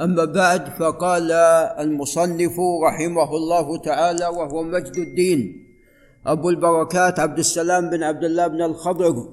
أما 0.00 0.24
بعد 0.24 0.68
فقال 0.68 1.32
المصنف 1.78 2.60
رحمه 2.84 3.36
الله 3.36 3.78
تعالى 3.78 4.26
وهو 4.26 4.62
مجد 4.62 4.96
الدين 4.96 5.66
أبو 6.26 6.50
البركات 6.50 7.20
عبد 7.20 7.38
السلام 7.38 7.90
بن 7.90 8.02
عبد 8.02 8.24
الله 8.24 8.46
بن 8.46 8.62
الخضر 8.62 9.28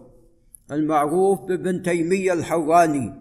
المعروف 0.71 1.39
بابن 1.39 1.83
تيمية 1.83 2.33
الحراني 2.33 3.13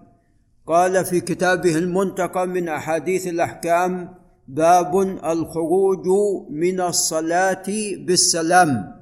قال 0.67 1.05
في 1.05 1.21
كتابه 1.21 1.79
المنتقى 1.79 2.47
من 2.47 2.69
أحاديث 2.69 3.27
الأحكام 3.27 4.15
باب 4.49 5.01
الخروج 5.25 6.07
من 6.51 6.81
الصلاة 6.81 7.67
بالسلام. 7.99 8.97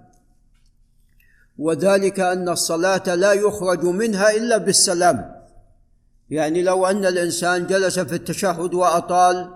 وذلك 1.58 2.20
أن 2.20 2.48
الصلاة 2.48 3.14
لا 3.14 3.32
يخرج 3.32 3.84
منها 3.84 4.36
إلا 4.36 4.56
بالسلام. 4.56 5.34
يعني 6.35 6.62
لو 6.62 6.87
أن 6.87 7.07
الإنسان 7.07 7.67
جلس 7.67 7.98
في 7.98 8.14
التشهد 8.14 8.75
وأطال 8.75 9.50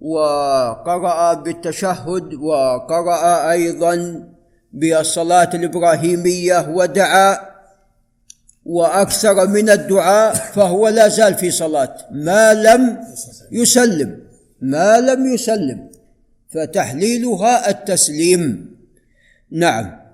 وقرأ 0.00 1.34
بالتشهد 1.34 2.34
وقرأ 2.34 3.50
أيضا 3.50 4.24
بالصلاة 4.72 5.50
الإبراهيمية 5.54 6.68
ودعا 6.68 7.38
وأكثر 8.64 9.46
من 9.46 9.70
الدعاء 9.70 10.34
فهو 10.34 10.88
لا 10.88 11.08
زال 11.08 11.34
في 11.34 11.50
صلاة. 11.50 11.96
ما 12.10 12.54
لم 12.54 13.00
يسلم. 13.52 14.20
ما 14.60 15.00
لم 15.00 15.34
يسلم. 15.34 15.90
فتحليلها 16.48 17.70
التسليم. 17.70 18.76
نعم. 19.50 20.05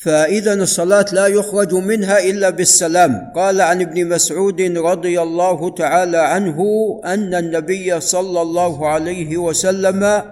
فإذا 0.00 0.54
الصلاة 0.54 1.04
لا 1.12 1.26
يخرج 1.26 1.74
منها 1.74 2.18
إلا 2.18 2.50
بالسلام. 2.50 3.32
قال 3.36 3.60
عن 3.60 3.80
ابن 3.80 4.08
مسعود 4.08 4.60
رضي 4.60 5.22
الله 5.22 5.74
تعالى 5.74 6.16
عنه 6.16 6.58
أن 7.04 7.34
النبي 7.34 8.00
صلى 8.00 8.42
الله 8.42 8.88
عليه 8.88 9.36
وسلم 9.36 10.22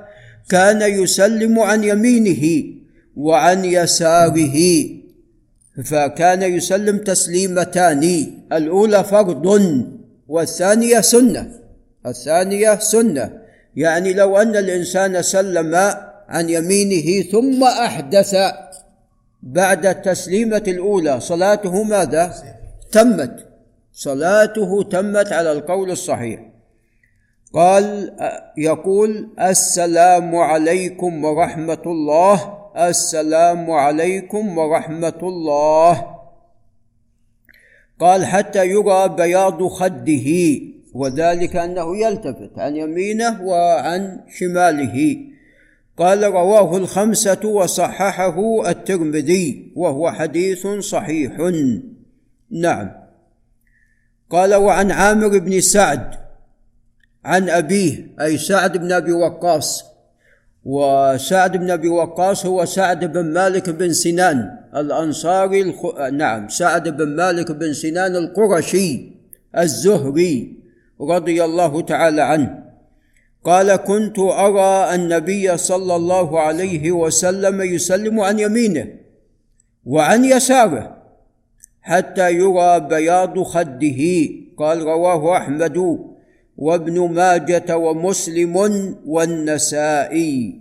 كان 0.48 0.83
يسلم 1.02 1.58
عن 1.60 1.84
يمينه 1.84 2.64
وعن 3.16 3.64
يساره 3.64 4.56
فكان 5.84 6.42
يسلم 6.42 6.98
تسليمتان. 6.98 8.27
الأولى 8.53 9.05
فرض 9.05 9.47
والثانية 10.28 11.00
سنة. 11.00 11.50
الثانية 12.06 12.78
سنة. 12.78 13.32
يعني 13.77 14.12
لو 14.12 14.36
أن 14.36 14.56
الإنسان 14.56 15.22
سلم 15.22 15.75
عن 16.28 16.50
يمينه 16.50 17.22
ثم 17.22 17.64
أحدث 17.64 18.34
بعد 19.42 19.86
التسليمة 19.86 20.64
الأولى 20.69 21.20
صلاته 21.20 21.83
ماذا؟ 21.83 22.34
تمت. 22.92 23.48
صلاته 23.92 24.83
تمت 24.83 25.33
على 25.33 25.53
القول 25.53 25.91
الصحيح. 25.91 26.41
قال 27.55 28.16
يقول 28.59 29.28
السلام 29.41 30.36
عليكم 30.36 31.25
ورحمة 31.25 31.83
الله 31.86 32.59
السلام 32.77 33.70
عليكم 33.70 34.59
ورحمة 34.59 35.19
الله. 35.22 36.19
قال 38.00 38.27
حتى 38.27 38.66
يرى 38.66 39.09
بياض 39.09 39.66
خده 39.66 40.61
وذلك 40.94 41.56
أنه 41.56 41.97
يلتفت 41.97 42.59
عن 42.59 42.77
يمينه 42.77 43.42
وعن 43.42 44.20
شماله. 44.39 45.16
قال 45.98 46.24
رواه 46.24 46.77
الخمسة 46.77 47.48
وصححه 47.48 48.70
الترمذي 48.70 49.72
وهو 49.77 50.10
حديث 50.10 50.66
صحيح. 50.66 51.32
نعم. 52.50 52.91
قال 54.30 54.54
وعن 54.54 54.91
عامر 54.91 55.38
بن 55.38 55.60
سعد 55.60 56.14
عن 57.24 57.50
أبيه 57.50 58.06
أي 58.20 58.38
سعد 58.38 58.76
بن 58.76 58.92
أبي 58.92 59.12
وقاص. 59.12 59.84
وسعد 60.64 61.56
بن 61.56 61.70
أبي 61.70 61.88
وقاص 61.88 62.46
هو 62.46 62.64
سعد 62.64 63.04
بن 63.12 63.32
مالك 63.32 63.70
بن 63.70 63.92
سنان 63.92 64.58
الأنصاري 64.76 65.62
الخ... 65.62 65.98
نعم 66.12 66.48
سعد 66.48 66.88
بن 66.88 67.16
مالك 67.16 67.53
بن 67.53 67.72
سنان 67.72 68.16
القرشي 68.16 69.12
الزهري 69.58 70.56
رضي 71.00 71.44
الله 71.44 71.81
تعالى 71.81 72.22
عنه. 72.22 72.68
قال 73.48 73.76
كنت 73.76 74.19
أرى 74.19 74.94
النبي 74.94 75.56
صلى 75.56 75.97
الله 75.97 76.41
عليه 76.41 76.92
وسلم 76.92 77.62
يسلم 77.62 78.20
عن 78.20 78.38
يمينه 78.38 78.86
وعن 79.86 80.25
يساره 80.25 80.84
حتى 81.81 82.32
يرى 82.32 82.81
بياض 82.81 83.42
خده. 83.42 84.00
قال 84.58 84.82
رواه 84.82 85.37
أحمد 85.37 85.78
وابن 86.56 86.97
ماجة 87.12 87.76
ومسلم 87.76 88.54
والنسائي. 89.06 90.60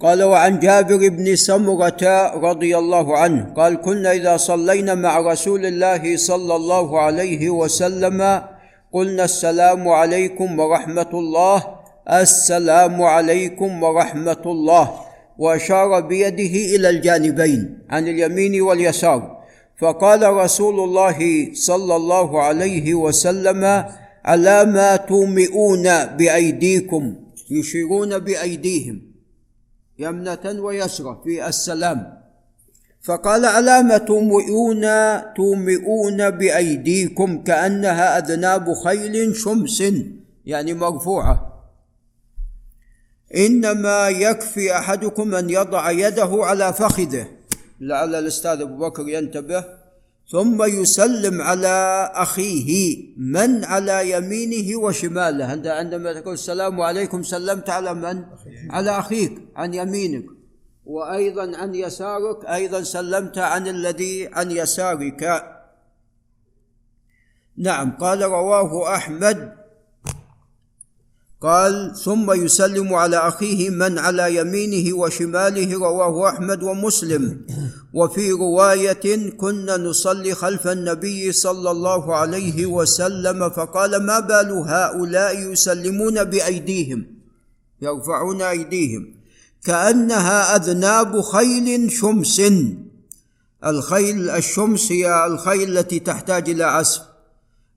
قال 0.00 0.22
وعن 0.22 0.58
جابر 0.58 1.08
بن 1.08 1.36
سمرة 1.36 2.04
رضي 2.48 2.78
الله 2.78 3.18
عنه 3.18 3.52
قال 3.56 3.80
كنا 3.80 4.12
إذا 4.12 4.36
صلينا 4.36 4.94
مع 4.94 5.18
رسول 5.18 5.66
الله 5.66 6.16
صلى 6.16 6.54
الله 6.56 7.00
عليه 7.00 7.50
وسلم 7.50 8.42
قلنا 8.92 9.24
السلام 9.24 9.88
عليكم 9.88 10.58
ورحمة 10.58 11.10
الله. 11.14 11.58
السلام 12.10 13.02
عليكم 13.02 13.82
ورحمة 13.82 14.42
الله. 14.46 15.00
وأشار 15.38 16.00
بيده 16.00 16.54
إلى 16.76 16.90
الجانبين 16.90 17.78
عن 17.90 18.08
اليمين 18.08 18.60
واليسار. 18.60 19.40
فقال 19.78 20.22
رسول 20.32 20.80
الله 20.80 21.18
صلى 21.54 21.96
الله 21.96 22.42
عليه 22.42 22.94
وسلم 22.94 23.84
على 24.24 24.64
ما 24.64 24.96
تومئون 24.96 26.04
بأيديكم؟ 26.04 27.14
يشيرون 27.50 28.18
بأيديهم. 28.18 29.02
يمنة 29.98 30.44
ويسرى 30.44 31.20
في 31.24 31.48
السلام. 31.48 32.20
فقال 33.02 33.44
على 33.44 33.82
ما 33.82 33.98
تومئون 33.98 34.84
تومئون 35.34 36.30
بأيديكم 36.30 37.42
كأنها 37.42 38.18
أذناب 38.18 38.74
خيل 38.84 39.36
شمس 39.36 39.82
يعني 40.44 40.74
مرفوعة. 40.74 41.50
إنما 43.36 44.08
يكفي 44.08 44.76
أحدكم 44.76 45.34
أن 45.34 45.50
يضع 45.50 45.90
يده 45.90 46.30
على 46.32 46.72
فخذه. 46.72 47.28
لعل 47.80 48.14
الأستاذ 48.14 48.60
أبو 48.60 48.76
بكر 48.76 49.08
ينتبه. 49.08 49.64
ثم 50.30 50.62
يسلم 50.62 51.42
على 51.42 52.10
أخيه 52.14 52.96
من 53.16 53.64
على 53.64 54.10
يمينه 54.10 54.78
وشماله. 54.78 55.70
عندما 55.70 56.20
تقول 56.20 56.34
السلام 56.34 56.80
عليكم 56.80 57.22
سلمت 57.22 57.70
على 57.70 57.94
من؟ 57.94 58.24
على 58.70 58.98
أخيك 58.98 59.32
عن 59.56 59.74
يمينك. 59.74 60.39
وأيضا 60.90 61.56
عن 61.56 61.74
يسارك 61.74 62.44
أيضا 62.44 62.82
سلمت 62.82 63.38
عن 63.38 63.68
الذي 63.68 64.26
عن 64.32 64.50
يسارك. 64.50 65.22
نعم 67.56 67.90
قال 68.00 68.22
رواه 68.22 68.94
أحمد. 68.94 69.52
قال 71.40 71.96
ثم 71.96 72.32
يسلم 72.32 72.94
على 72.94 73.16
أخيه 73.16 73.70
من 73.70 73.98
على 73.98 74.36
يمينه 74.36 74.96
وشماله. 74.96 75.74
رواه 75.74 76.28
أحمد 76.28 76.62
ومسلم. 76.62 77.46
وفي 77.94 78.30
رواية 78.32 79.30
كنا 79.30 79.76
نصلي 79.76 80.34
خلف 80.34 80.66
النبي 80.66 81.32
صلى 81.32 81.70
الله 81.70 82.14
عليه 82.14 82.66
وسلم. 82.66 83.50
فقال 83.50 84.06
ما 84.06 84.20
بال 84.20 84.50
هؤلاء 84.52 85.38
يسلمون 85.38 86.24
بأيديهم؟ 86.24 87.06
يرفعون 87.82 88.42
أيديهم. 88.42 89.19
كأنها 89.64 90.56
أذناب 90.56 91.20
خيل 91.20 91.92
شمس. 91.92 92.42
الخيل 93.66 94.30
الشمس 94.30 94.92
هي 94.92 95.26
الخيل 95.26 95.78
التي 95.78 95.98
تحتاج 95.98 96.50
إلى 96.50 96.64
عسف 96.64 97.02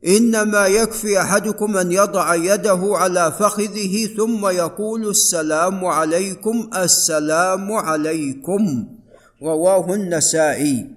إنما 0.07 0.67
يكفي 0.67 1.21
أحدكم 1.21 1.77
أن 1.77 1.91
يضع 1.91 2.35
يده 2.35 2.81
على 2.83 3.31
فخذه 3.39 4.09
ثم 4.17 4.47
يقول 4.47 5.09
السلام 5.09 5.85
عليكم 5.85 6.69
السلام 6.77 7.71
عليكم. 7.71 8.87
رواه 9.43 9.93
النسائي. 9.93 10.87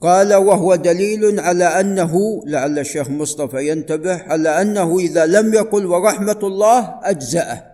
قال 0.00 0.34
وهو 0.34 0.74
دليل 0.74 1.40
على 1.40 1.64
أنه 1.64 2.42
لعل 2.46 2.78
الشيخ 2.78 3.08
مصطفى 3.08 3.68
ينتبه 3.68 4.22
على 4.22 4.62
أنه 4.62 4.98
إذا 4.98 5.26
لم 5.26 5.54
يقل 5.54 5.86
ورحمة 5.86 6.38
الله 6.42 6.94
أجزأه. 7.02 7.71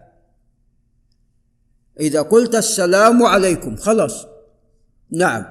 إذا 2.00 2.22
قلت 2.22 2.54
السلام 2.54 3.22
عليكم 3.22 3.76
خلاص. 3.76 4.26
نعم. 5.10 5.44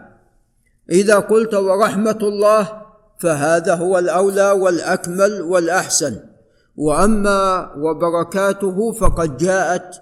إذا 0.90 1.20
قلت 1.20 1.54
ورحمة 1.54 2.20
الله 2.22 2.82
فهذا 3.20 3.76
هو 3.76 4.00
الأولى 4.00 4.52
والأكمل 4.52 5.42
والأحسن. 5.42 6.20
وأما 6.78 7.72
وبركاته 7.78 8.92
فقد 8.92 9.38
جاءت 9.38 10.02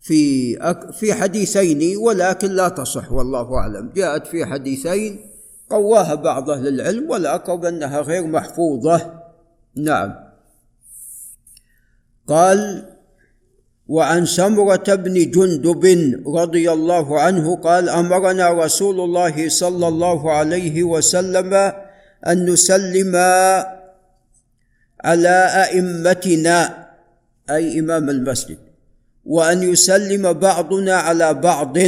في 0.00 0.56
في 0.92 1.14
حديثين 1.14 1.96
ولكن 1.96 2.50
لا 2.50 2.68
تصح 2.68 3.12
والله 3.12 3.54
أعلم. 3.54 3.92
جاءت 3.94 4.26
في 4.26 4.46
حديثين 4.46 5.30
قواها 5.70 6.14
بعض 6.14 6.50
أهل 6.50 6.68
العلم 6.68 7.10
والأقرب 7.10 7.64
أنها 7.64 8.00
غير 8.00 8.26
محفوظة. 8.26 9.20
نعم. 9.76 10.14
قال 12.28 12.84
وعن 13.88 14.26
سمرة 14.26 14.94
بن 14.94 15.30
جندب 15.30 15.84
رضي 16.26 16.72
الله 16.72 17.20
عنه 17.20 17.56
قال 17.56 17.88
أمرنا 17.88 18.50
رسول 18.50 19.00
الله 19.00 19.48
صلى 19.48 19.88
الله 19.88 20.32
عليه 20.32 20.82
وسلم 20.82 21.54
أن 22.26 22.46
نسلم 22.50 23.16
على 25.04 25.36
أئمتنا 25.64 26.86
أي 27.50 27.78
إمام 27.78 28.10
المسجد 28.10 28.58
وأن 29.24 29.62
يسلم 29.62 30.32
بعضنا 30.32 30.94
على 30.94 31.34
بعض. 31.34 31.78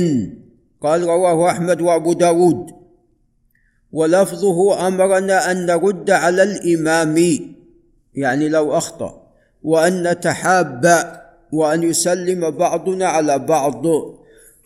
قال 0.83 1.03
رواه 1.03 1.51
أحمد 1.51 1.81
وأبو 1.81 2.13
داود. 2.13 2.67
ولفظه 3.93 4.87
أمرنا 4.87 5.51
أن 5.51 5.67
نرد 5.67 6.11
على 6.11 6.43
الإمام 6.43 7.17
يعني 8.15 8.49
لو 8.49 8.79
أخطأ 8.79 9.23
وأن 9.63 10.03
نتحاب. 10.03 10.85
وأن 11.53 11.83
يسلم 11.83 12.51
بعضنا 12.51 13.07
على 13.07 13.39
بعض. 13.39 13.85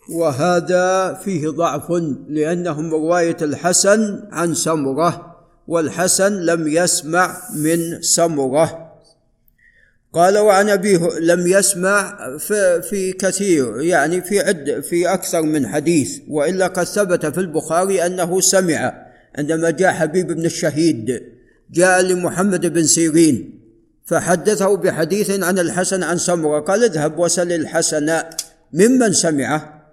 وهذا 0.09 1.13
فيه 1.13 1.49
ضعف 1.49 1.91
لأنه 2.29 2.81
من 2.81 2.91
رواية 2.91 3.37
الحسن 3.41 4.23
عن 4.31 4.53
سمرة 4.53 5.35
والحسن 5.67 6.33
لم 6.33 6.67
يسمع 6.67 7.37
من 7.55 8.01
سمرة. 8.01 8.93
قال 10.13 10.37
وعن 10.37 10.69
أبي 10.69 10.99
لم 11.21 11.47
يسمع 11.47 12.17
في, 12.89 13.13
كثير 13.19 13.81
يعني 13.81 14.21
في 14.21 14.39
عد 14.39 14.79
في 14.89 15.13
أكثر 15.13 15.41
من 15.41 15.67
حديث. 15.67 16.19
وإلا 16.29 16.67
قد 16.67 16.83
ثبت 16.83 17.25
في 17.25 17.37
البخاري 17.37 18.05
أنه 18.05 18.41
سمع 18.41 19.07
عندما 19.37 19.69
جاء 19.69 19.91
حبيب 19.91 20.27
بن 20.27 20.45
الشهيد 20.45 21.23
جاء 21.71 22.01
لمحمد 22.01 22.73
بن 22.73 22.83
سيرين. 22.83 23.62
فحدثه 24.05 24.77
بحديث 24.77 25.43
عن 25.43 25.59
الحسن 25.59 26.03
عن 26.03 26.17
سمرة 26.17 26.59
قال 26.59 26.83
اذهب 26.83 27.19
وسل 27.19 27.51
الحسن 27.51 28.19
ممن 28.73 29.13
سمعه. 29.13 29.83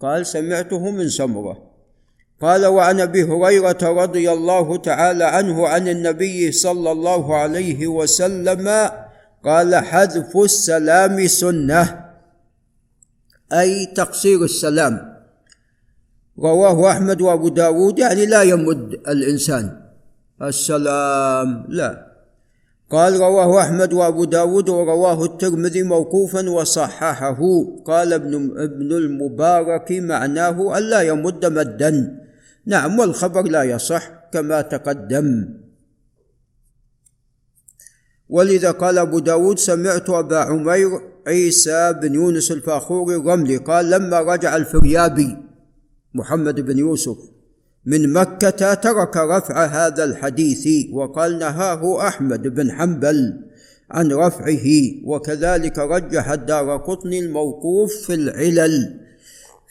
قال 0.00 0.26
سمعته 0.26 0.90
من 0.90 1.08
سمرة. 1.08 1.70
قال 2.40 2.66
وعن 2.66 3.00
أبي 3.00 3.22
هريرة 3.22 3.78
رضي 3.82 4.32
الله 4.32 4.76
تعالى 4.76 5.24
عنه 5.24 5.68
عن 5.68 5.88
النبي 5.88 6.52
صلى 6.52 6.92
الله 6.92 7.36
عليه 7.36 7.86
وسلم 7.86 8.90
قال 9.44 9.74
حذف 9.74 10.36
السلام 10.36 11.26
سنة. 11.26 12.10
أي 13.52 13.86
تقصير 13.86 14.44
السلام. 14.44 15.20
رواه 16.38 16.90
أحمد 16.90 17.20
وأبو 17.20 17.48
داود 17.48 17.98
يعني 17.98 18.26
لا 18.26 18.42
يمد 18.42 18.92
الإنسان. 19.08 19.80
السلام 20.42 21.64
لا. 21.68 22.09
قال 22.90 23.20
رواه 23.20 23.60
أحمد 23.60 23.92
وأبو 23.92 24.24
داود 24.24 24.68
ورواه 24.68 25.24
الترمذي 25.24 25.82
موقوفا 25.82 26.50
وصححه. 26.50 27.40
قال 27.86 28.12
ابن, 28.12 28.34
ابن 28.58 28.92
المبارك 28.92 29.92
معناه 29.92 30.78
ألا 30.78 31.00
يمد 31.00 31.46
مدا. 31.46 32.20
نعم 32.66 32.98
والخبر 32.98 33.42
لا 33.42 33.62
يصح 33.62 34.10
كما 34.32 34.60
تقدم. 34.60 35.48
ولذا 38.28 38.70
قال 38.70 38.98
أبو 38.98 39.18
داود 39.18 39.58
سمعت 39.58 40.10
أبا 40.10 40.38
عمير 40.38 40.90
عيسى 41.26 41.92
بن 41.92 42.14
يونس 42.14 42.52
الفاخوري 42.52 43.16
الرملي 43.16 43.56
قال 43.56 43.90
لما 43.90 44.20
رجع 44.20 44.56
الفريابي 44.56 45.36
محمد 46.14 46.60
بن 46.60 46.78
يوسف 46.78 47.18
من 47.86 48.12
مكة 48.12 48.74
ترك 48.74 49.16
رفع 49.16 49.64
هذا 49.64 50.04
الحديث 50.04 50.68
وقال 50.92 51.38
نهاه 51.38 52.08
أحمد 52.08 52.42
بن 52.48 52.72
حنبل 52.72 53.40
عن 53.90 54.12
رفعه 54.12 54.66
وكذلك 55.04 55.78
رجح 55.78 56.30
الدار 56.30 56.76
قطني 56.76 57.20
الموقوف 57.20 57.92
في 57.92 58.14
العلل 58.14 59.00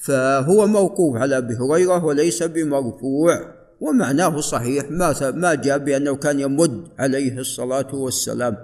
فهو 0.03 0.67
موقوف 0.67 1.17
على 1.17 1.38
أبي 1.38 1.53
هريرة 1.56 2.06
وليس 2.06 2.44
بمرفوع 2.44 3.59
ومعناه 3.81 4.39
صحيح 4.39 4.91
ما 4.91 5.31
ما 5.31 5.53
جاء 5.56 5.77
بأنه 5.77 6.15
كان 6.15 6.39
يمد 6.39 6.88
عليه 7.00 7.39
الصلاة 7.39 7.95
والسلام. 7.95 8.57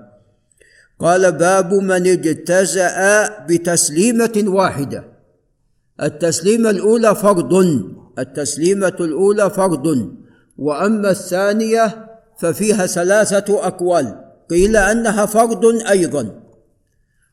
قال 1.00 1.32
باب 1.32 1.74
من 1.74 2.08
اجتزأ 2.08 3.30
بتسليمة 3.46 4.44
واحدة 4.48 5.04
التسليمة 6.02 6.70
الأولى 6.70 7.16
فرض 7.16 7.54
التسليمة 8.20 8.96
الأولى 9.00 9.50
فرض 9.50 10.16
وأما 10.58 11.10
الثانية 11.10 12.08
ففيها 12.38 12.86
ثلاثة 12.86 13.68
أقوال 13.68 14.26
قيل 14.50 14.78
أنها 14.78 15.26
فرض 15.26 15.66
أيضا 15.90 16.42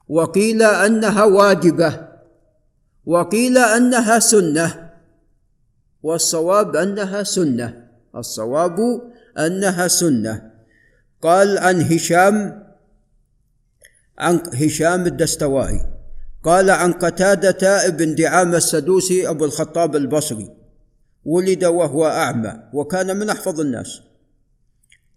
وقيل 0.08 0.62
أنها 0.62 1.24
واجبة 1.24 2.08
وقيل 3.06 3.58
أنها 3.58 4.18
سنة 4.18 4.90
والصواب 6.02 6.76
أنها 6.76 7.22
سنة 7.22 7.88
الصواب 8.16 8.78
أنها 9.38 9.88
سنة. 9.88 10.52
قال 11.22 11.58
عن 11.58 11.80
هشام 11.80 12.62
عن 14.18 14.42
هشام 14.54 15.06
الدستوائي 15.06 15.80
قال 16.44 16.70
عن 16.70 16.92
قتادة 16.92 17.86
ابن 17.86 18.14
دعامة 18.14 18.56
السدوسي 18.56 19.28
أبو 19.28 19.44
الخطاب 19.44 19.96
البصري 19.96 20.50
ولد 21.24 21.64
وهو 21.64 22.06
أعمى 22.06 22.62
وكان 22.72 23.16
من 23.16 23.30
أحفظ 23.30 23.60
الناس. 23.60 24.02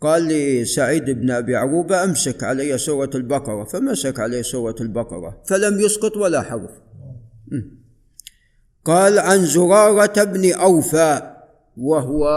قال 0.01 0.27
لسعيد 0.27 1.09
بن 1.09 1.31
أبي 1.31 1.55
عروبة 1.55 2.03
أمسك 2.03 2.43
علي 2.43 2.77
سورة 2.77 3.09
البقرة 3.15 3.63
فمسك 3.63 4.19
عليه 4.19 4.41
سورة 4.41 4.75
البقرة 4.81 5.41
فلم 5.45 5.79
يسقط 5.79 6.17
ولا 6.17 6.41
حرف 6.41 6.71
قال 8.85 9.19
عن 9.19 9.45
زرارة 9.45 10.23
بن 10.23 10.53
أوفى 10.53 11.35
وهو 11.77 12.27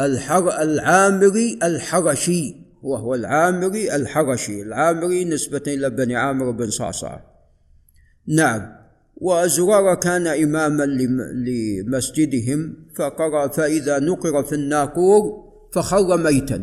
الحر 0.00 0.62
العامري 0.62 1.58
الحرشي 1.62 2.56
وهو 2.82 3.14
العامري 3.14 3.96
الحرشي 3.96 4.62
العامري 4.62 5.24
نسبة 5.24 5.62
إلى 5.66 5.90
بني 5.90 6.16
عامر 6.16 6.50
بن 6.50 6.70
صعصع 6.70 7.20
نعم. 8.26 8.77
وزرارة 9.20 9.94
كان 9.94 10.26
إماما 10.26 10.84
لمسجدهم 11.46 12.76
فقرأ 12.96 13.48
فإذا 13.48 13.98
نقر 13.98 14.42
في 14.42 14.54
الناقور 14.54 15.22
فخر 15.72 16.16
ميتا. 16.16 16.62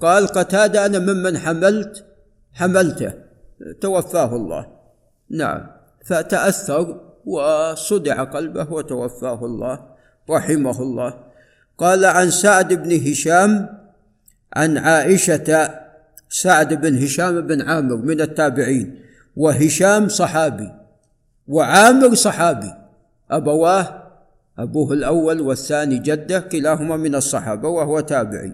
قال 0.00 0.26
قتادة 0.26 0.86
أنا 0.86 0.98
ممن 0.98 1.38
حملت 1.38 2.04
حملته. 2.52 3.12
توفاه 3.80 4.36
الله. 4.36 4.66
نعم. 5.30 5.66
فتأثر 6.06 7.00
وصدع 7.24 8.24
قلبه 8.24 8.72
وتوفاه 8.72 9.44
الله 9.44 9.86
رحمه 10.30 10.82
الله. 10.82 11.14
قال 11.78 12.04
عن 12.04 12.30
سعد 12.30 12.72
بن 12.72 13.10
هشام 13.10 13.68
عن 14.56 14.78
عائشة 14.78 15.70
سعد 16.28 16.74
بن 16.74 17.02
هشام 17.02 17.40
بن 17.40 17.62
عامر 17.62 17.96
من 17.96 18.20
التابعين 18.20 18.98
وهشام 19.36 20.08
صحابي. 20.08 20.81
وعامر 21.48 22.14
صحابي. 22.14 22.72
أبواه 23.30 24.02
أبوه 24.58 24.92
الأول 24.92 25.40
والثاني 25.40 25.98
جده 25.98 26.40
كلاهما 26.40 26.96
من 26.96 27.14
الصحابة 27.14 27.68
وهو 27.68 28.00
تابعي. 28.00 28.52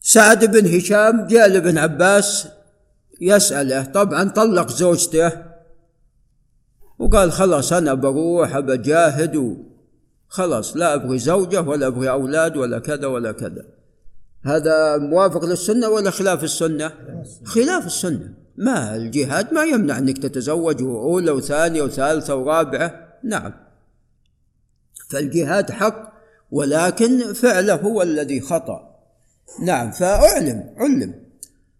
سعد 0.00 0.44
بن 0.44 0.76
هشام 0.76 1.26
جاء 1.26 1.48
لابن 1.48 1.78
عباس 1.78 2.48
يسأله 3.20 3.84
طبعا 3.84 4.28
طلق 4.28 4.68
زوجته. 4.68 5.32
وقال 6.98 7.32
خلاص 7.32 7.72
أنا 7.72 7.94
بروح 7.94 8.58
بجاهد 8.58 9.56
خلاص 10.28 10.76
لا 10.76 10.94
أبغي 10.94 11.18
زوجة 11.18 11.60
ولا 11.60 11.86
أبغي 11.86 12.10
أولاد 12.10 12.56
ولا 12.56 12.78
كذا 12.78 13.06
ولا 13.06 13.32
كذا. 13.32 13.64
هذا 14.44 14.96
موافق 14.96 15.44
للسنة 15.44 15.88
ولا 15.88 16.10
خلاف 16.10 16.44
السنة؟ 16.44 16.92
خلاف 17.44 17.86
السنة. 17.86 18.34
ما 18.56 18.96
الجهاد 18.96 19.54
ما 19.54 19.64
يمنع 19.64 19.98
أنك 19.98 20.18
تتزوج 20.18 20.82
أولى 20.82 21.30
وثانية 21.30 21.82
وثالثة 21.82 22.34
ورابعة؟ 22.34 23.18
نعم. 23.24 23.52
فالجهاد 25.08 25.70
حق 25.70 26.12
ولكن 26.50 27.32
فعله 27.32 27.74
هو 27.74 28.02
الذي 28.02 28.40
خطأ. 28.40 28.90
نعم 29.62 29.90
فأعلم 29.90 30.74
علم. 30.76 31.14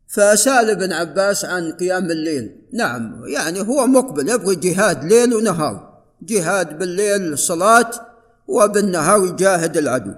فسأل 0.08 0.70
ابن 0.70 0.92
عباس 0.92 1.44
عن 1.44 1.72
قيام 1.72 2.04
الليل. 2.04 2.56
نعم 2.72 3.24
يعني 3.26 3.60
هو 3.60 3.86
مقبل 3.86 4.28
يبغي 4.28 4.56
جهاد 4.56 5.04
ليل 5.04 5.34
ونهار. 5.34 6.02
جهاد 6.22 6.78
بالليل 6.78 7.38
صلاة 7.38 7.90
وبالنهار 8.48 9.26
يجاهد 9.26 9.76
العدو. 9.76 10.14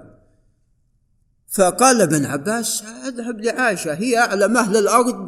فقال 1.53 2.01
ابن 2.01 2.25
عباس 2.25 2.83
اذهب 3.07 3.41
لعائشة 3.41 3.93
هي 3.93 4.17
أعلم 4.17 4.57
أهل 4.57 4.77
الأرض 4.77 5.27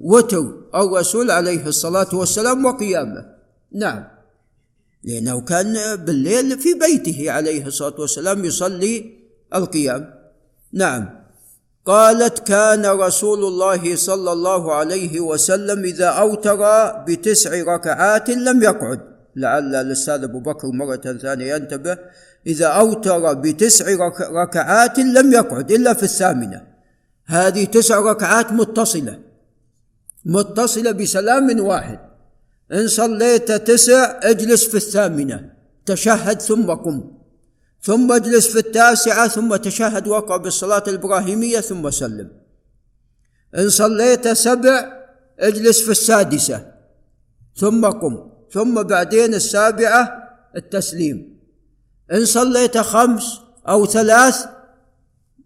بوتر 0.00 0.44
الرسول 0.74 1.30
عليه 1.30 1.66
الصلاة 1.66 2.08
والسلام 2.12 2.64
وقيامه. 2.64 3.24
نعم. 3.72 4.04
لأنه 5.04 5.40
كان 5.40 5.96
بالليل 5.96 6.58
في 6.58 6.74
بيته 6.74 7.30
عليه 7.30 7.66
الصلاة 7.66 8.00
والسلام 8.00 8.44
يصلي 8.44 9.12
القيام. 9.54 10.14
نعم. 10.72 11.22
قالت 11.86 12.38
كان 12.38 12.86
رسول 12.86 13.44
الله 13.44 13.96
صلى 13.96 14.32
الله 14.32 14.74
عليه 14.74 15.20
وسلم 15.20 15.84
إذا 15.84 16.06
أوتر 16.06 16.90
بتسع 17.06 17.74
ركعات 17.74 18.30
لم 18.30 18.62
يقعد. 18.62 19.00
لعل 19.36 19.74
الأستاذ 19.74 20.22
أبو 20.22 20.40
بكر 20.40 20.68
مرة 20.68 21.18
ثانية 21.22 21.54
ينتبه 21.54 21.98
إذا 22.46 22.66
أوتر 22.66 23.34
بتسع 23.34 23.86
ركعات 24.30 24.98
لم 24.98 25.32
يقعد 25.32 25.72
إلا 25.72 25.94
في 25.94 26.02
الثامنة. 26.02 26.62
هذه 27.26 27.64
تسع 27.64 27.98
ركعات 27.98 28.52
متصلة. 28.52 29.18
متصلة 30.24 30.92
بسلام 30.92 31.60
واحد. 31.60 31.98
إن 32.72 32.88
صليت 32.88 33.52
تسع 33.52 34.20
اجلس 34.22 34.64
في 34.64 34.76
الثامنة 34.76 35.52
تشهد 35.86 36.40
ثم 36.40 36.70
قم. 36.70 37.10
ثم 37.82 38.12
اجلس 38.12 38.46
في 38.48 38.58
التاسعة 38.58 39.28
ثم 39.28 39.56
تشهد 39.56 40.08
واقع 40.08 40.36
بالصلاة 40.36 40.82
الإبراهيمية 40.88 41.60
ثم 41.60 41.90
سلم. 41.90 42.30
إن 43.58 43.68
صليت 43.68 44.28
سبع 44.28 44.92
اجلس 45.38 45.82
في 45.82 45.90
السادسة 45.90 46.72
ثم 47.56 47.86
قم. 47.86 48.30
ثم 48.52 48.82
بعدين 48.82 49.34
السابعة 49.34 50.28
التسليم. 50.56 51.38
إن 52.12 52.24
صليت 52.24 52.78
خمس 52.78 53.40
أو 53.68 53.86
ثلاث 53.86 54.46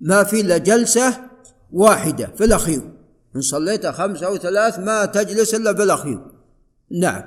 ما 0.00 0.24
في 0.24 0.40
إلا 0.40 0.58
جلسة 0.58 1.14
واحدة 1.72 2.30
في 2.36 2.44
الأخير. 2.44 2.95
إن 3.36 3.40
صليت 3.40 3.86
خمس 3.86 4.22
أو 4.22 4.36
ثلاث 4.36 4.78
ما 4.78 5.04
تجلس 5.04 5.54
إلا 5.54 5.74
في 5.74 5.82
الأخير 5.82 6.18
نعم. 6.90 7.24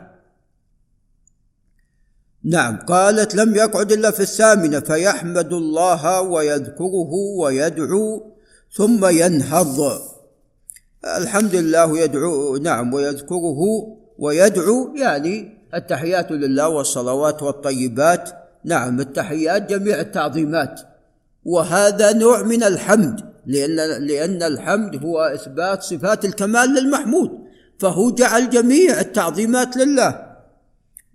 نعم. 2.44 2.78
قالت 2.78 3.36
لم 3.36 3.56
يقعد 3.56 3.92
إلا 3.92 4.12
في 4.12 4.20
الثامنة 4.20 4.80
فيحمد 4.80 5.54
الله 5.54 6.22
ويذكره 6.22 7.12
ويدعو 7.40 8.32
ثم 8.72 9.06
ينهض. 9.06 10.02
الحمد 11.18 11.56
لله 11.56 12.00
يدعو 12.00 12.58
نعم 12.58 12.94
ويذكره 12.94 13.60
ويدعو 14.18 14.96
يعني 14.96 15.58
التحيات 15.74 16.32
لله 16.32 16.70
والصلوات 16.70 17.44
والطيبات. 17.44 18.30
نعم 18.66 19.00
التحيات 19.00 19.70
جميع 19.70 20.00
التعظيمات. 20.00 20.82
وهذا 21.46 22.14
نوع 22.14 22.44
من 22.44 22.64
الحمد. 22.64 23.29
لأن 23.50 23.76
لأن 24.08 24.44
الحمد 24.44 25.04
هو 25.04 25.20
إثبات 25.20 25.84
صفات 25.84 26.26
الكمال 26.26 26.70
للمحمود 26.70 27.30
فهو 27.80 28.12
جعل 28.12 28.50
جميع 28.50 29.00
التعظيمات 29.00 29.78
لله. 29.78 30.30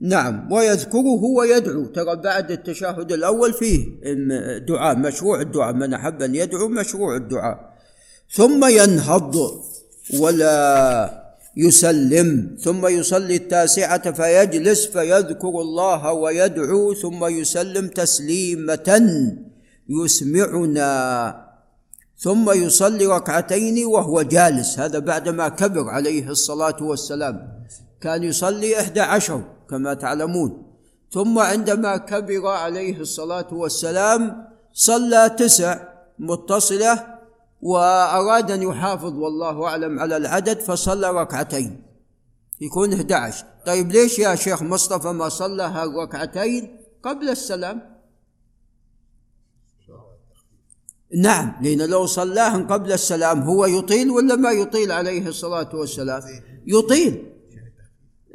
نعم 0.00 0.52
ويذكره 0.52 1.24
ويدعو. 1.36 1.84
ترى 1.86 2.16
بعد 2.16 2.50
التشهد 2.50 3.12
الأول 3.12 3.52
فيه 3.52 3.86
دعاء 4.68 4.96
مشروع 4.96 5.40
الدعاء 5.40 5.74
من 5.74 5.94
أحب 5.94 6.22
أن 6.22 6.34
يدعو 6.34 6.68
مشروع 6.68 7.16
الدعاء. 7.16 7.74
ثم 8.30 8.64
ينهض 8.64 9.34
ولا 10.20 11.24
يسلم 11.56 12.56
ثم 12.60 12.86
يصلي 12.86 13.36
التاسعة 13.36 14.12
فيجلس 14.12 14.86
فيذكر 14.86 15.48
الله 15.48 16.12
ويدعو 16.12 16.94
ثم 16.94 17.24
يسلم 17.24 17.86
تسليمة 17.88 18.88
يسمعنا. 19.88 21.43
ثم 22.18 22.50
يصلي 22.50 23.06
ركعتين 23.06 23.86
وهو 23.86 24.22
جالس. 24.22 24.78
هذا 24.78 24.98
بعدما 24.98 25.48
كبر 25.48 25.90
عليه 25.90 26.28
الصلاة 26.28 26.76
والسلام. 26.82 27.64
كان 28.00 28.22
يصلي 28.22 28.80
إحدى 28.80 29.00
عشر 29.00 29.42
كما 29.70 29.94
تعلمون. 29.94 30.62
ثم 31.12 31.38
عندما 31.38 31.96
كبر 31.96 32.46
عليه 32.46 33.00
الصلاة 33.00 33.48
والسلام 33.52 34.46
صلى 34.72 35.30
تسع 35.38 35.80
متصلة 36.18 37.06
وأراد 37.62 38.50
أن 38.50 38.62
يحافظ 38.62 39.12
والله 39.18 39.66
أعلم 39.66 39.98
على 39.98 40.16
العدد 40.16 40.60
فصلى 40.60 41.10
ركعتين. 41.10 41.82
يكون 42.60 42.92
11 42.92 43.44
طيب 43.66 43.92
ليش 43.92 44.18
يا 44.18 44.34
شيخ 44.34 44.62
مصطفى 44.62 45.08
ما 45.08 45.28
صلى 45.28 45.62
هالركعتين 45.62 46.76
قبل 47.02 47.28
السلام؟ 47.28 47.93
نعم 51.22 51.52
لأن 51.62 51.90
لو 51.90 52.06
صلاهن 52.06 52.66
قبل 52.66 52.92
السلام 52.92 53.42
هو 53.42 53.66
يطيل 53.66 54.10
ولا 54.10 54.36
ما 54.36 54.50
يطيل 54.50 54.92
عليه 54.92 55.28
الصلاة 55.28 55.76
والسلام؟ 55.76 56.22
يطيل. 56.66 57.32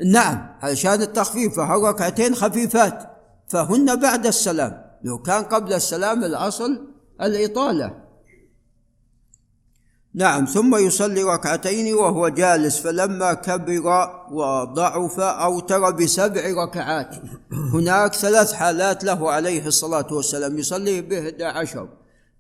نعم 0.06 0.58
علشان 0.62 1.02
التخفيف 1.02 1.56
فهالركعتين 1.56 2.36
خفيفات 2.36 3.04
فهن 3.48 3.96
بعد 4.00 4.26
السلام. 4.28 4.82
لو 5.04 5.18
كان 5.18 5.44
قبل 5.44 5.74
السلام 5.74 6.24
الأصل 6.24 6.88
الإطالة. 7.22 8.10
نعم 10.14 10.46
ثم 10.46 10.76
يصلي 10.76 11.24
ركعتين 11.24 11.94
وهو 11.94 12.28
جالس 12.28 12.80
فلما 12.80 13.34
كبر 13.34 14.10
وضعف 14.32 15.20
أوتر 15.20 15.92
بسبع 15.92 16.42
ركعات 16.64 17.16
هناك 17.74 18.14
ثلاث 18.14 18.54
حالات 18.54 19.04
له 19.04 19.32
عليه 19.32 19.68
الصلاة 19.68 20.14
والسلام. 20.14 20.58
يصلي 20.58 21.02
بإحدى 21.02 21.46
عشر. 21.46 21.90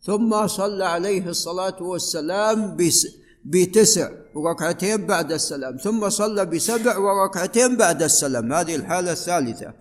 ثم 0.01 0.47
صلى 0.47 0.85
عليه 0.85 1.27
الصلاة 1.27 1.83
والسلام 1.83 2.77
بتسع 3.45 4.09
وركعتين 4.35 5.05
بعد 5.05 5.31
السلام 5.31 5.77
ثم 5.77 6.09
صلى 6.09 6.45
بسبع 6.45 6.97
وركعتين 6.97 7.77
بعد 7.77 8.03
السلام. 8.03 8.53
هذه 8.53 8.75
الحالة 8.75 9.11
الثالثة. 9.11 9.73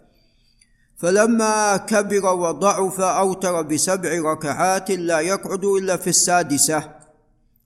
فلما 0.96 1.76
كبر 1.76 2.26
وضعف 2.26 3.00
أوتر 3.00 3.62
بسبع 3.62 4.32
ركعات 4.32 4.90
لا 4.90 5.20
يقعد 5.20 5.64
إلا 5.64 5.96
في 5.96 6.10
السادسة 6.10 6.90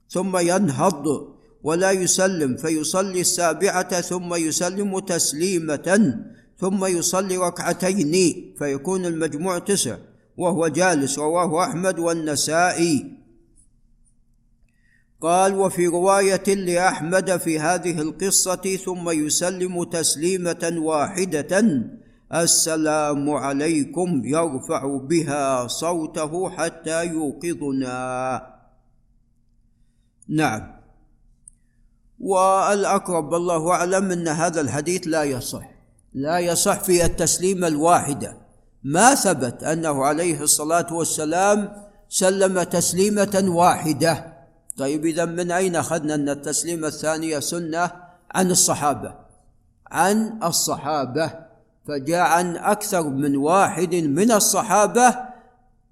ثم 0.09 0.37
ينهض 0.37 1.27
ولا 1.63 1.91
يسلم 1.91 2.57
فيصلي 2.57 3.21
السابعة 3.21 4.01
ثم 4.01 4.33
يسلم 4.35 4.99
تسليمة 4.99 6.15
ثم 6.59 6.85
يصلي 6.85 7.37
ركعتين 7.37 8.53
فيكون 8.59 9.05
المجموع 9.05 9.59
تسع. 9.59 9.97
وهو 10.37 10.67
جالس 10.67 11.19
رواه 11.19 11.63
أحمد 11.63 11.99
والنسائي. 11.99 13.23
قال 15.21 15.55
وفي 15.55 15.87
رواية 15.87 16.55
لأحمد 16.55 17.37
في 17.37 17.59
هذه 17.59 18.01
القصة 18.01 18.75
ثم 18.85 19.09
يسلم 19.09 19.83
تسليمة 19.83 20.73
واحدة 20.77 21.83
السلام 22.33 23.29
عليكم 23.29 24.21
يرفع 24.25 24.97
بها 24.97 25.67
صوته 25.67 26.49
حتى 26.49 27.05
يوقظنا 27.05 28.53
نعم. 30.27 30.73
والأقرب 32.19 33.33
والله 33.33 33.71
أعلم 33.71 34.11
أن 34.11 34.27
هذا 34.27 34.61
الحديث 34.61 35.01
لا 35.07 35.23
يصح 35.23 35.69
لا 36.13 36.39
يصح 36.39 36.79
في 36.79 37.05
التسليمه 37.05 37.67
الواحدة. 37.67 38.42
ما 38.83 39.15
ثبت 39.15 39.63
أنه 39.63 40.05
عليه 40.05 40.41
الصلاة 40.41 40.93
والسلام 40.93 41.83
سلم 42.09 42.63
تسليمة 42.63 43.43
واحدة. 43.47 44.33
طيب 44.77 45.05
إذا 45.05 45.25
من 45.25 45.51
أين 45.51 45.75
أخذنا 45.75 46.15
أن 46.15 46.29
التسليمة 46.29 46.87
الثانية 46.87 47.39
سنة 47.39 47.91
عن 48.31 48.51
الصحابة؟ 48.51 49.15
عن 49.91 50.39
الصحابة. 50.43 51.31
فجاء 51.87 52.19
عن 52.19 52.57
أكثر 52.57 53.03
من 53.03 53.35
واحد 53.35 53.95
من 53.95 54.31
الصحابة 54.31 55.15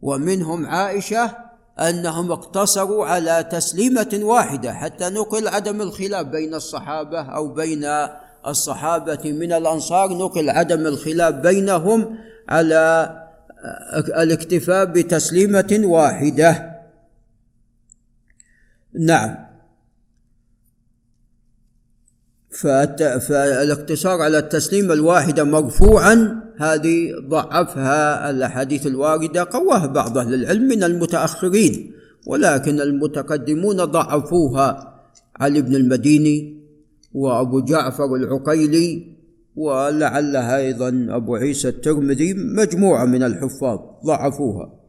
ومنهم 0.01 0.65
عائشة 0.65 1.38
أنهم 1.79 2.31
اقتصروا 2.31 3.05
على 3.05 3.43
تسليمة 3.51 4.19
واحدة. 4.21 4.74
حتى 4.74 5.10
نقل 5.10 5.48
عدم 5.48 5.81
الخلاف 5.81 6.27
بين 6.27 6.53
الصحابة 6.53 7.21
أو 7.21 7.48
بين 7.48 7.86
الصحابة 8.48 9.31
من 9.31 9.53
الأنصار 9.53 10.13
نقل 10.13 10.50
عدم 10.50 10.88
الخلاف 10.88 11.36
بينهم 11.36 12.17
على 12.51 13.15
الاكتفاء 14.24 14.86
بتسليمة 14.86 15.81
واحدة. 15.84 16.72
نعم. 19.00 19.36
فالاقتصار 23.20 24.22
على 24.22 24.38
التسليم 24.38 24.91
الواحدة 24.91 25.43
مرفوعا. 25.43 26.41
هذه 26.58 27.13
ضعفها 27.29 28.29
الأحاديث 28.29 28.88
الواردة 28.88 29.43
قواها 29.43 29.88
بعض 29.88 30.17
أهل 30.17 30.34
العلم 30.34 30.67
من 30.67 30.84
المتأخرين 30.84 31.91
ولكن 32.27 32.81
المتقدمون 32.81 33.86
ضعفوها. 33.86 34.98
علي 35.39 35.62
بن 35.62 35.75
المديني 35.75 36.62
وأبو 37.13 37.60
جعفر 37.60 38.15
العقيلي 38.15 39.10
ولعلها 39.55 40.58
أيضا 40.58 41.08
أبو 41.10 41.36
عيسى 41.36 41.67
الترمذي 41.67 42.34
مجموعة 42.34 43.05
من 43.05 43.24
الحفاظ 43.24 43.79
ضعفوها. 44.05 44.81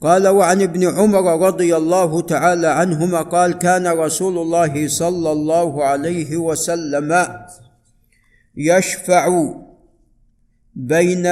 قال 0.00 0.28
وعن 0.28 0.62
ابن 0.62 0.88
عمر 0.88 1.46
رضي 1.46 1.76
الله 1.76 2.20
تعالى 2.20 2.66
عنهما 2.66 3.22
قال 3.22 3.58
كان 3.58 3.86
رسول 3.86 4.38
الله 4.38 4.88
صلى 4.88 5.32
الله 5.32 5.84
عليه 5.84 6.36
وسلم 6.36 7.26
يشفع 8.56 9.52
بين 10.74 11.26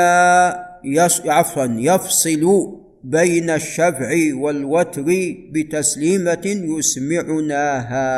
عفوا 1.27 1.65
يفصل 1.65 2.77
بين 3.05 3.51
الشفع 3.51 4.11
والوتر 4.35 5.05
بتسليمة 5.53 6.47
يسمعناها. 6.79 8.09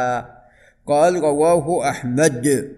قال 0.86 1.20
رواه 1.20 1.88
أحمد. 1.90 2.76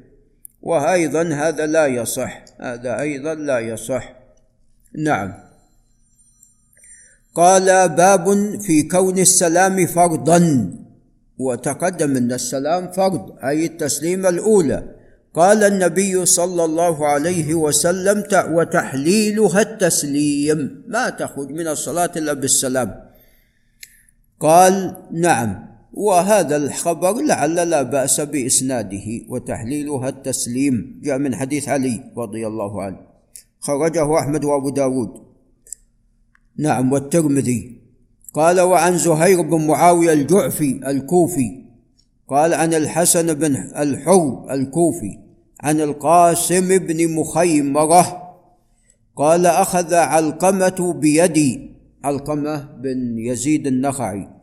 وأيضا 0.66 1.22
هذا 1.22 1.66
لا 1.66 1.86
يصح. 1.86 2.44
هذا 2.60 3.00
أيضا 3.00 3.34
لا 3.34 3.58
يصح. 3.58 4.12
نعم. 4.98 5.34
قال 7.34 7.88
باب 7.88 8.26
في 8.60 8.82
كون 8.82 9.18
السلام 9.18 9.86
فرضا. 9.86 10.70
وتقدم 11.38 12.16
أن 12.16 12.32
السلام 12.32 12.92
فرض 12.92 13.38
أي 13.44 13.66
التسليمه 13.66 14.28
الأولى. 14.28 14.82
قال 15.34 15.64
النبي 15.64 16.26
صلى 16.26 16.64
الله 16.64 17.06
عليه 17.06 17.54
وسلم 17.54 18.24
وتحليلها 18.32 19.60
التسليم. 19.60 20.84
ما 20.88 21.10
تخرج 21.10 21.50
من 21.50 21.68
الصلاة 21.68 22.10
إلا 22.16 22.32
بالسلام. 22.32 23.10
قال 24.40 24.96
نعم. 25.12 25.65
وهذا 25.96 26.56
الخبر 26.56 27.20
لعل 27.22 27.54
لا 27.54 27.82
بأس 27.82 28.20
بإسناده 28.20 29.06
وتحليلها 29.28 30.08
التسليم 30.08 31.00
جاء 31.02 31.18
من 31.18 31.34
حديث 31.34 31.68
علي 31.68 32.00
رضي 32.16 32.46
الله 32.46 32.82
عنه. 32.82 32.96
خرجه 33.60 34.18
أحمد 34.18 34.44
وأبو 34.44 34.70
داود. 34.70 35.10
نعم 36.58 36.92
والترمذي. 36.92 37.80
قال 38.34 38.60
وعن 38.60 38.98
زهير 38.98 39.42
بن 39.42 39.66
معاوية 39.66 40.12
الجعفي 40.12 40.80
الكوفي. 40.90 41.64
قال 42.28 42.54
عن 42.54 42.74
الحسن 42.74 43.34
بن 43.34 43.56
الحر 43.56 44.46
الكوفي. 44.50 45.18
عن 45.60 45.80
القاسم 45.80 46.78
بن 46.78 47.14
مخيمرة. 47.14 48.32
قال 49.16 49.46
أخذ 49.46 49.94
علقمة 49.94 50.92
بيدي. 50.92 51.70
علقمة 52.04 52.68
بن 52.82 53.18
يزيد 53.18 53.66
النخعي. 53.66 54.35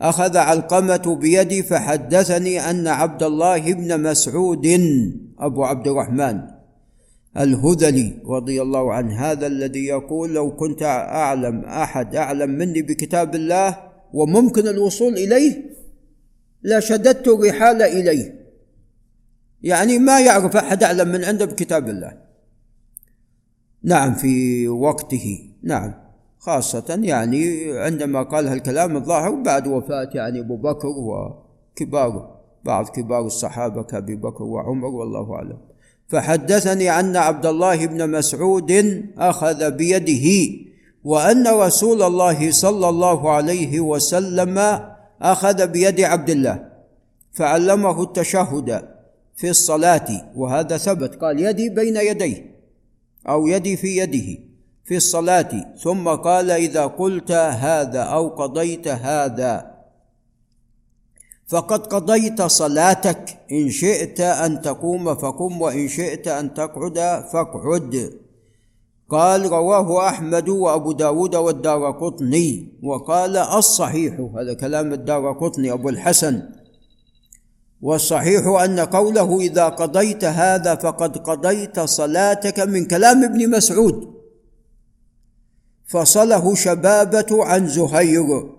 أخذ 0.00 0.36
علقمة 0.36 1.16
بيدي 1.20 1.62
فحدثني 1.62 2.70
أن 2.70 2.88
عبد 2.88 3.22
الله 3.22 3.72
بن 3.72 4.02
مسعود 4.02 4.66
أبو 5.38 5.64
عبد 5.64 5.88
الرحمن 5.88 6.40
الهذلي 7.36 8.18
رضي 8.26 8.62
الله 8.62 8.92
عنه 8.92 9.20
هذا 9.20 9.46
الذي 9.46 9.84
يقول 9.84 10.34
لو 10.34 10.56
كنت 10.56 10.82
أعلم 10.82 11.64
أحد 11.64 12.16
أعلم 12.16 12.50
مني 12.50 12.82
بكتاب 12.82 13.34
الله 13.34 13.78
وممكن 14.12 14.68
الوصول 14.68 15.12
إليه 15.14 15.76
لشددت 16.62 17.28
الرحال 17.28 17.82
إليه. 17.82 18.46
يعني 19.62 19.98
ما 19.98 20.20
يعرف 20.20 20.56
أحد 20.56 20.82
أعلم 20.82 21.08
من 21.08 21.24
عنده 21.24 21.44
بكتاب 21.44 21.88
الله. 21.88 22.12
نعم 23.82 24.14
في 24.14 24.68
وقته. 24.68 25.50
نعم. 25.62 26.05
خاصة 26.38 27.00
يعني 27.02 27.72
عندما 27.78 28.22
قال 28.22 28.48
هالكلام 28.48 28.96
الظاهر 28.96 29.34
بعد 29.34 29.66
وفاة 29.66 30.10
يعني 30.14 30.40
أبو 30.40 30.56
بكر 30.56 30.88
وكبار 30.88 32.36
بعض 32.64 32.88
كبار 32.88 33.26
الصحابة 33.26 33.82
كأبي 33.82 34.16
بكر 34.16 34.44
وعمر 34.44 34.88
والله 34.88 35.34
أعلم. 35.34 35.58
فحدثني 36.08 37.00
أن 37.00 37.16
عبد 37.16 37.46
الله 37.46 37.86
بن 37.86 38.10
مسعود 38.10 38.72
أخذ 39.18 39.70
بيده 39.70 40.56
وأن 41.04 41.46
رسول 41.46 42.02
الله 42.02 42.50
صلى 42.50 42.88
الله 42.88 43.30
عليه 43.30 43.80
وسلم 43.80 44.80
أخذ 45.22 45.66
بيد 45.66 46.00
عبد 46.00 46.30
الله 46.30 46.68
فعلمه 47.32 48.02
التشهد 48.02 48.88
في 49.36 49.50
الصلاة 49.50 50.32
وهذا 50.36 50.76
ثبت 50.76 51.14
قال 51.14 51.40
يدي 51.40 51.68
بين 51.68 51.96
يديه 51.96 52.56
أو 53.28 53.46
يدي 53.46 53.76
في 53.76 53.96
يده. 53.96 54.45
في 54.86 54.96
الصلاة. 54.96 55.74
ثم 55.82 56.08
قال 56.08 56.50
إذا 56.50 56.86
قلت 56.86 57.32
هذا 57.32 58.00
أو 58.00 58.28
قضيت 58.28 58.88
هذا. 58.88 59.76
فقد 61.46 61.86
قضيت 61.86 62.42
صلاتك. 62.42 63.38
إن 63.52 63.70
شئت 63.70 64.20
أن 64.20 64.62
تقوم 64.62 65.14
فقم 65.14 65.60
وإن 65.60 65.88
شئت 65.88 66.28
أن 66.28 66.54
تقعد 66.54 67.24
فاقعد. 67.32 68.12
قال 69.10 69.52
رواه 69.52 70.08
أحمد 70.08 70.48
وأبو 70.48 70.92
داود 70.92 71.34
والدار 71.34 71.90
قطني. 71.90 72.78
وقال 72.82 73.36
الصحيح 73.36 74.20
هذا 74.38 74.54
كلام 74.54 74.92
الدار 74.92 75.32
قطني 75.32 75.72
أبو 75.72 75.88
الحسن. 75.88 76.42
والصحيح 77.82 78.46
أن 78.46 78.80
قوله 78.80 79.40
إذا 79.40 79.68
قضيت 79.68 80.24
هذا 80.24 80.74
فقد 80.74 81.18
قضيت 81.18 81.80
صلاتك 81.80 82.60
من 82.60 82.84
كلام 82.84 83.24
ابن 83.24 83.50
مسعود. 83.50 84.15
فصله 85.86 86.54
شبابة 86.54 87.44
عن 87.44 87.66
زهير 87.66 88.50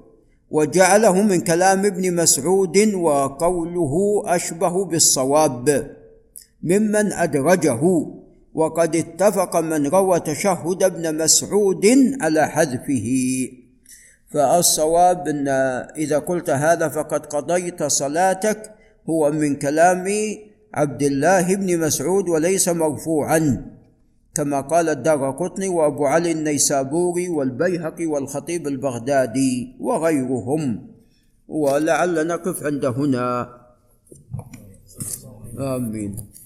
وجعله 0.52 1.22
من 1.22 1.42
كلام 1.42 1.86
ابن 1.86 2.16
مسعود 2.16 2.78
وقوله 2.94 4.24
أشبه 4.26 4.86
بالصواب 4.86 5.92
ممن 6.64 7.14
أدرجه 7.14 7.82
وقد 8.54 8.96
اتفق 8.96 9.56
من 9.58 9.88
روى 9.88 10.20
تشهد 10.20 10.84
ابن 10.84 11.24
مسعود 11.24 11.86
على 12.22 12.48
حذفه. 12.48 13.08
فالصواب 14.34 15.28
إن 15.28 15.48
إذا 15.98 16.20
قلت 16.20 16.50
هذا 16.50 16.88
فقد 16.90 17.26
قضيت 17.26 17.84
صلاتك 17.84 18.72
هو 19.10 19.32
من 19.32 19.56
كلام 19.56 20.06
عبد 20.74 21.04
الله 21.04 21.56
بن 21.56 21.80
مسعود 21.80 22.30
وليس 22.30 22.70
مرفوعا. 22.70 23.77
كما 24.38 24.62
قال 24.62 24.90
الدار 24.90 25.32
قطني 25.32 25.68
وأبو 25.68 26.06
علي 26.06 26.32
النيسابوري 26.32 27.30
والبيهقي 27.30 28.06
والخطيب 28.06 28.68
البغدادي 28.68 29.76
وغيرهم. 29.80 30.88
ولعل 31.48 32.28
نقف 32.28 32.64
عند 32.64 32.86
هنا. 32.86 33.50
آمين. 35.58 36.37